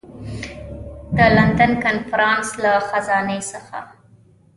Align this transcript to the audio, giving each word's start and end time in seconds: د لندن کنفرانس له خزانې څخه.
د 1.17 1.17
لندن 1.37 1.71
کنفرانس 1.85 2.49
له 2.63 2.71
خزانې 2.89 3.39
څخه. 3.51 3.79